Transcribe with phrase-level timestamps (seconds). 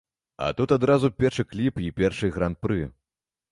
[0.45, 2.83] А тут адразу першы кліп і першае гран-пры.